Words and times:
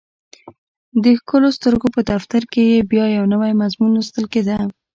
د 1.03 1.05
ښکلو 1.19 1.49
سترګو 1.57 1.87
په 1.95 2.01
دفتر 2.11 2.41
کې 2.51 2.61
یې 2.71 2.79
بیا 2.91 3.05
یو 3.17 3.25
نوی 3.33 3.51
مضمون 3.61 3.89
لوستل 3.93 4.25
کېده 4.33 4.57